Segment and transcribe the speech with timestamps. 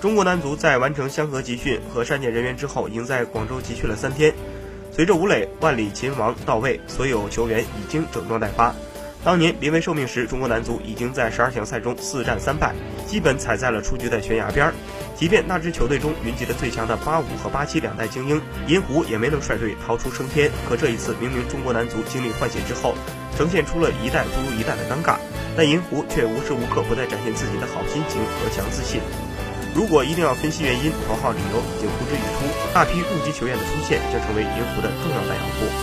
[0.00, 4.32] 中国男足在完成香河集训和善解人员之后，已经在广州集训了三天。
[4.90, 8.74] 随着吴磊、万里秦王到位，所有球员已经整装待发。
[9.22, 12.74] 当年临危受命时，中国男足已经在十二强赛中四战三败，
[13.06, 14.74] 基本踩在了出局的悬崖边儿。
[15.14, 20.50] 即便那支球队中云集了最强的八五和八七两代精英，银狐也没能率队逃出升天。
[20.66, 22.94] 可这一次，明明中国男足经历换血之后，
[23.36, 25.16] 呈现出了一代不如一代的尴尬，
[25.54, 29.02] 但银狐却无时无刻不在展现自己的好心情和强自信。
[29.74, 35.79] 如果一定要分析原因，头号理由已经呼之欲出，大批入籍球员的出现将成为银狐的重要弹药库。